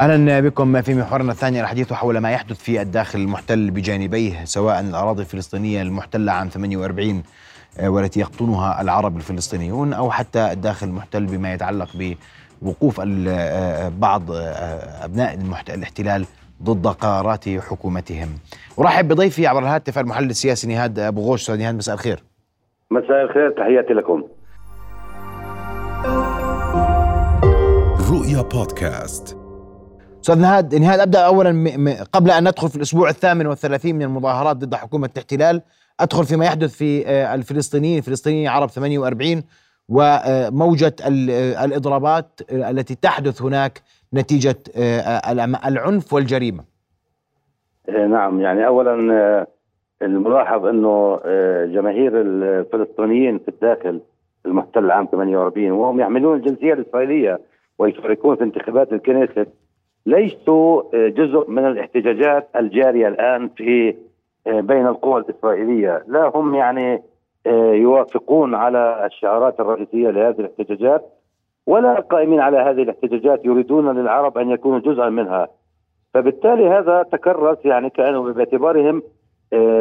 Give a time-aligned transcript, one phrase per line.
[0.00, 5.22] أهلا بكم في محورنا الثاني الحديث حول ما يحدث في الداخل المحتل بجانبيه سواء الأراضي
[5.22, 7.22] الفلسطينية المحتلة عام 48
[7.80, 12.16] آه، والتي يقطنها العرب الفلسطينيون أو حتى الداخل المحتل بما يتعلق
[12.62, 15.38] بوقوف آه، بعض آه، أبناء
[15.68, 16.26] الاحتلال
[16.62, 18.28] ضد قرارات حكومتهم.
[18.78, 22.22] أرحب بضيفي عبر الهاتف المحلل السياسي نهاد أبو غوش أستاذ نهاد مساء الخير.
[22.90, 24.22] مساء الخير تحياتي لكم.
[28.10, 29.45] رؤيا بودكاست
[30.26, 31.50] أستاذ نهاد نهاد أبدأ اولا.
[32.12, 35.62] قبل أن ندخل في الأسبوع الثامن والثلاثين من المظاهرات ضد حكومة الاحتلال
[36.00, 39.42] أدخل فيما يحدث في آه، الفلسطينيين الفلسطينيين عرب 48
[39.88, 40.96] وموجة
[41.64, 43.82] الإضرابات التي تحدث هناك
[44.14, 45.32] نتيجة آه،
[45.68, 46.64] العنف والجريمة.
[47.88, 49.46] آه، نعم يعني اولا
[50.02, 51.20] الملاحظ إنه
[51.74, 54.00] جماهير الفلسطينيين في الداخل
[54.46, 57.40] المحتل عام 48 وهم يحملون الجنسية الإسرائيلية
[57.78, 59.48] ويشاركون في انتخابات الكنيست
[60.06, 63.94] ليسوا آه، جزء من الاحتجاجات الجارية الآن في
[64.46, 67.02] آه، بين القوى الإسرائيلية، لا هم يعني
[67.46, 71.04] آه، يوافقون على الشعارات الرئيسية لهذه الاحتجاجات
[71.66, 75.48] ولا القائمين على هذه الاحتجاجات يريدون للعرب أن يكونوا جزءا منها.
[76.14, 79.02] فبالتالي هذا تكرس يعني كانوا باعتبارهم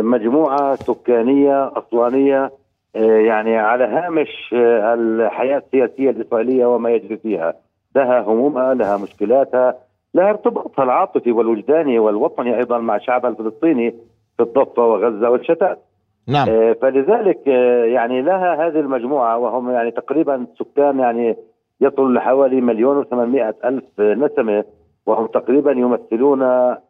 [0.02, 2.52] مجموعة سكانية اصلانيه
[2.96, 7.54] يعني على هامش الحياة السياسية الإسرائيلية وما يجري فيها.
[7.96, 9.76] لها همومها، لها مشكلاتها،
[10.16, 13.92] لها ارتباطها العاطفي والوجداني والوطني أيضا مع شعبها الفلسطيني
[14.38, 15.80] في الضفة وغزة والشتات.
[16.28, 16.50] نعم.
[16.50, 21.36] آه فلذلك آه يعني لها هذه المجموعة وهم يعني تقريبا سكان يعني
[21.82, 23.24] يصل لحوالي مليون و
[23.66, 24.64] ألف نسمة
[25.06, 26.42] وهم تقريبا يمثلون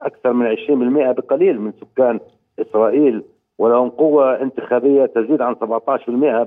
[0.02, 2.20] أكثر من 20% بقليل من سكان
[2.60, 3.24] إسرائيل
[3.58, 5.60] ولهم قوة انتخابية تزيد عن 17%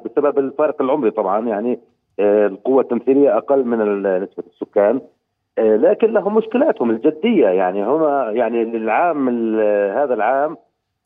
[0.04, 1.78] بسبب الفارق العمري طبعا يعني
[2.20, 5.00] آه القوة التمثيلية أقل من نسبة السكان.
[5.58, 8.02] لكن لهم مشكلاتهم الجدية يعني هم
[8.36, 9.28] يعني العام
[9.90, 10.56] هذا العام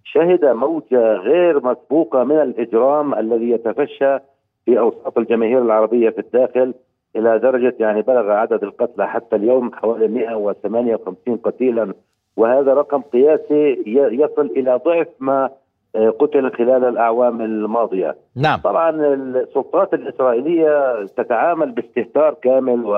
[0.04, 4.18] شهد موجه غير مسبوقة من الإجرام الذي يتفشى
[4.64, 6.74] في أوساط الجماهير العربية في الداخل
[7.16, 11.94] إلى درجة يعني بلغ عدد القتلى حتى اليوم حوالي 158 قتيلا
[12.36, 15.50] وهذا رقم قياسي يصل إلى ضعف ما
[15.96, 18.16] آه، قتل خلال الأعوام الماضية.
[18.36, 18.58] نعم.
[18.58, 22.94] طبعا السلطات الإسرائيلية تتعامل باستهتار كامل و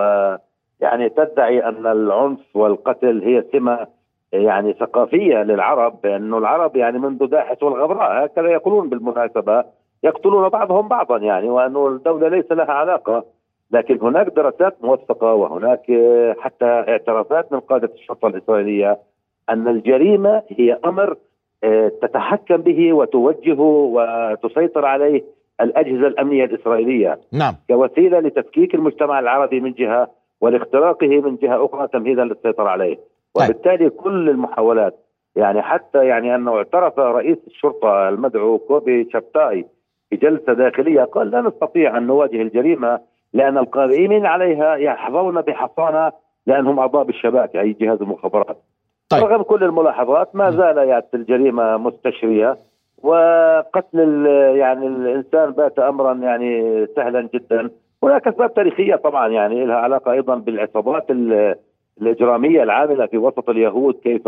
[0.84, 3.86] يعني تدعي أن العنف والقتل هي سمة
[4.32, 9.64] يعني ثقافية للعرب بانه العرب يعني منذ داحس والغبراء هكذا يقولون بالمناسبة
[10.02, 13.24] يقتلون بعضهم بعضا يعني وانه الدولة ليس لها علاقة.
[13.70, 15.84] لكن هناك دراسات موثقة وهناك
[16.40, 18.98] حتى اعترافات من قادة الشرطة الإسرائيلية
[19.50, 21.16] أن الجريمة هي أمر
[21.64, 25.24] آه، تتحكم به وتوجهه وتسيطر عليه
[25.60, 27.18] الأجهزة الأمنية الإسرائيلية.
[27.32, 27.54] نعم.
[27.68, 30.10] كوسيلة لتفكيك المجتمع العربي من جهة
[30.44, 32.94] ولاختراقه من جهة أخرى تمهيدا للسيطرة عليه
[33.34, 33.44] طيب.
[33.44, 34.94] وبالتالي كل المحاولات
[35.36, 39.66] يعني حتى يعني أنه اعترف رئيس الشرطة المدعو كوبي شابتاي
[40.10, 43.00] في جلسه داخلية قال لا نستطيع أن نواجه الجريمة
[43.32, 46.12] لأن القائمين عليها يحظون بحصانة
[46.46, 48.58] لأنهم أعضاء بالشباك أي جهاز المخابرات
[49.08, 49.24] طيب.
[49.24, 52.58] رغم كل الملاحظات ما زال يعني الجريمة مستشرية
[53.02, 57.70] وقتل يعني الإنسان بات امرا يعني سهلا جدا
[58.04, 61.06] هناك أسباب تاريخية طبعا يعني لها علاقة أيضا بالعصابات
[62.00, 64.26] الإجرامية العاملة في وسط اليهود كيف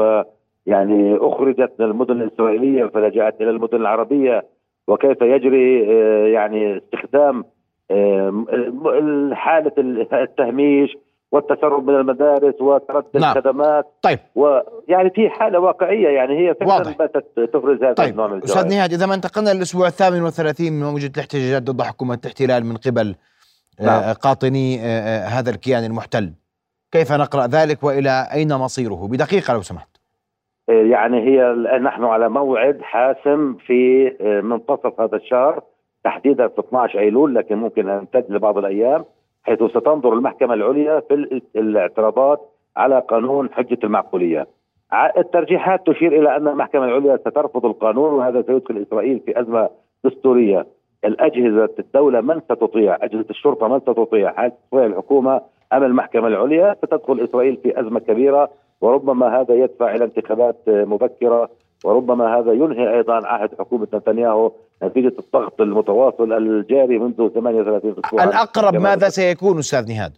[0.66, 4.44] يعني أخرجت من المدن الإسرائيلية فلجأت إلى المدن العربية
[4.88, 7.44] وكيف يجري آه، يعني استخدام
[7.90, 9.72] آه، حالة
[10.12, 10.96] التهميش
[11.32, 13.36] والتسرب من المدارس وتردد نعم.
[13.36, 18.08] الخدمات طيب ويعني في حالة واقعية يعني هي فعلا باتت تفرز هذا طيب.
[18.08, 21.82] النوع من الجرائم أستاذ نهاد إذا ما انتقلنا للأسبوع الثامن والثلاثين من موجة الاحتجاجات ضد
[21.82, 23.14] حكومة الاحتلال من قبل
[23.80, 24.02] نعم.
[24.02, 26.32] آه، قاطني آه، آه، هذا الكيان المحتل
[26.92, 29.88] كيف نقرأ ذلك وإلى أين مصيره بدقيقة لو سمحت
[30.68, 34.10] يعني هي نحن على موعد حاسم في
[34.42, 35.62] منتصف هذا الشهر
[36.04, 39.04] تحديدا في 12 أيلول لكن ممكن أن يمتد لبعض الأيام
[39.46, 42.40] حيث ستنظر المحكمة العليا في الاعتراضات
[42.76, 44.46] على قانون حجة المعقولية.
[45.18, 49.70] الترجيحات تشير إلى أن المحكمة العليا سترفض القانون وهذا سيدخل إسرائيل في أزمة
[50.04, 50.66] دستورية.
[51.06, 55.40] الأجهزة الدولة من ستطيع؟ أجهزة الشرطة من ستطيع؟ هل تستطيع الحكومة
[55.72, 58.50] أم المحكمة العليا؟ ستدخل إسرائيل في أزمة كبيرة
[58.80, 61.50] وربما هذا يدفع إلى انتخابات مبكرة
[61.84, 68.74] وربما هذا ينهي أيضا عهد حكومة نتنياهو نتيجة الضغط المتواصل الجاري منذ 38 اسبوعا الأقرب
[68.74, 70.12] ماذا سيكون أستاذ نهاد؟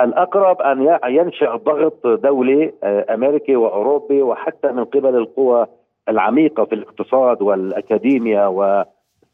[0.00, 5.66] الأقرب أن ينشأ ضغط دولي آه، أمريكي وأوروبي وحتى من قبل القوى
[6.08, 8.84] العميقة في الاقتصاد والاكاديميا و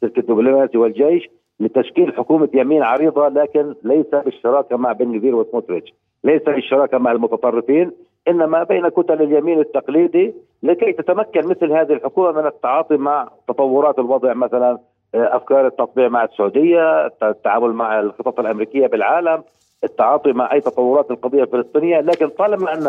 [0.02, 1.28] السلك الدبلوماسي والجيش
[1.60, 5.94] لتشكيل حكومة يمين عريضة لكن ليس بالشراكة مع بن جفير وسموتريتش.
[6.24, 7.90] ليس للشراكه مع المتطرفين
[8.28, 14.34] إنما بين كتل اليمين التقليدي لكي تتمكن مثل هذه الحكومة من التعاطي مع تطورات الوضع
[14.34, 14.78] مثلا
[15.14, 19.42] آه، أفكار التطبيع مع السعودية، التعامل مع الخطط الأمريكية بالعالم،
[19.84, 22.88] التعاطي مع أي تطورات القضية الفلسطينية، لكن طالما أن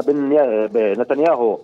[1.02, 1.58] نتنياهو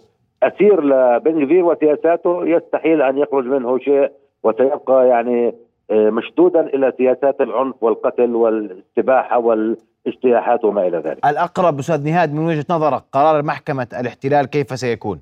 [0.43, 4.11] أسير لبن كفير وسياساته يستحيل أن يخرج منه شيء
[4.47, 5.55] وسيبقى يعني
[5.91, 11.25] آه، مشدودا إلى سياسات العنف والقتل والاستباحه والاجتياحات وما إلى ذلك.
[11.25, 15.19] الأقرب أستاذ نهاد من وجهة نظرك قرار محكمة الاحتلال كيف سيكون؟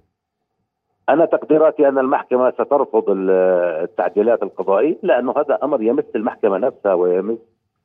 [1.10, 7.38] أنا تقديراتي أن المحكمة سترفض التعديلات القضائية لأنه هذا أمر يمس المحكمة نفسها ويمس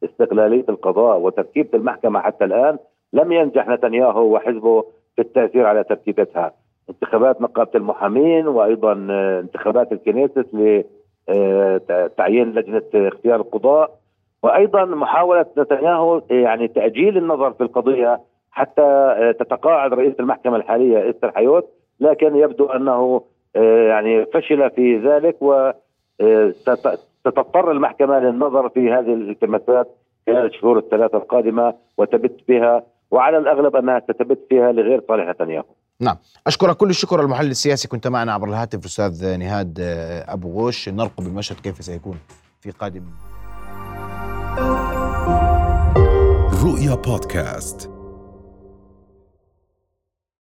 [0.04, 2.78] استقلالية القضاء وتركيبة المحكمة حتى الآن
[3.12, 4.84] لم ينجح نتنياهو وحزبه
[5.16, 6.52] في التأثير على تركيبتها
[6.90, 8.92] انتخابات نقابة المحامين وأيضا
[9.40, 10.46] انتخابات الكنيست
[11.28, 13.90] لتعيين لجنة اختيار القضاء
[14.42, 18.20] وأيضا محاولة نتنياهو يعني تأجيل النظر في القضية
[18.50, 21.68] حتى تتقاعد رئيس المحكمة الحالية إستر حيوت
[22.00, 23.22] لكن يبدو أنه
[23.88, 25.70] يعني فشل في ذلك و
[27.20, 29.88] ستضطر المحكمة للنظر في هذه الالتماسات
[30.26, 35.64] خلال الشهور الثلاثة القادمة وتبت بها وعلى الأغلب أنها ستبت فيها لغير صالح نتنياهو.
[36.00, 36.16] نعم.
[36.46, 37.88] أشكرك كل الشكر المحلل السياسي.
[37.88, 40.88] كنت معنا عبر الهاتف الأستاذ نهاد آه، أبو غوش.
[40.88, 42.18] نرقب المشهد كيف سيكون
[42.60, 43.04] في قادم.
[46.62, 47.89] رؤيا بودكاست.